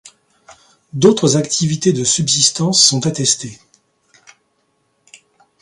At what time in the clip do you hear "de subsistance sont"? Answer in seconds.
1.93-3.05